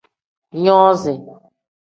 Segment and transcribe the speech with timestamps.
[0.63, 1.13] Nuzi.